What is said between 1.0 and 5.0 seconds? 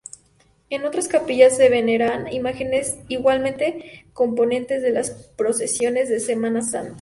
capillas se veneran imágenes igualmente componentes de